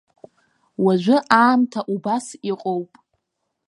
Уажәы 0.83 1.17
аамҭа 1.41 1.81
убас 1.93 2.25
иҟоуп. 2.51 2.91